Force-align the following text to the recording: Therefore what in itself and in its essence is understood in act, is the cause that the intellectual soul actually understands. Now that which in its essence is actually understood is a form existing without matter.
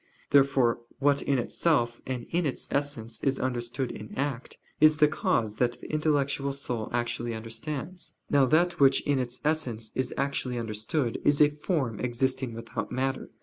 Therefore 0.31 0.81
what 0.97 1.21
in 1.21 1.37
itself 1.37 2.01
and 2.07 2.25
in 2.31 2.43
its 2.47 2.67
essence 2.71 3.21
is 3.21 3.39
understood 3.39 3.91
in 3.91 4.17
act, 4.17 4.57
is 4.79 4.97
the 4.97 5.07
cause 5.07 5.57
that 5.57 5.73
the 5.79 5.91
intellectual 5.93 6.53
soul 6.53 6.89
actually 6.91 7.35
understands. 7.35 8.15
Now 8.27 8.47
that 8.47 8.79
which 8.79 9.01
in 9.01 9.19
its 9.19 9.39
essence 9.45 9.91
is 9.93 10.11
actually 10.17 10.57
understood 10.57 11.21
is 11.23 11.39
a 11.39 11.51
form 11.51 11.99
existing 11.99 12.55
without 12.55 12.91
matter. 12.91 13.29